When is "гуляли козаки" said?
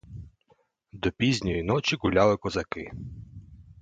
2.01-2.91